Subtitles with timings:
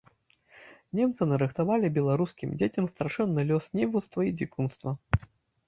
[0.99, 4.99] Немцы нарыхтавалі беларускім дзецям страшэнны лёс невуцтва і дзікунства.